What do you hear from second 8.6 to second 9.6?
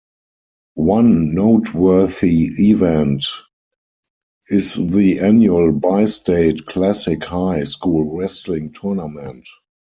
tournament.